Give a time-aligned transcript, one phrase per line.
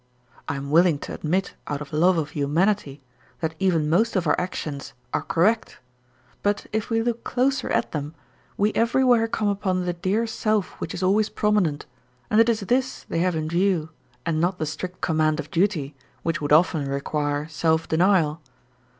[0.49, 3.03] I am willing to admit out of love of humanity
[3.39, 5.77] that even most of our actions are correct,
[6.41, 8.15] but if we look closer at them
[8.57, 11.85] we everywhere come upon the dear self which is always prominent,
[12.31, 13.89] and it is this they have in view
[14.25, 15.93] and not the strict command of duty
[16.23, 18.41] which would often require self denial.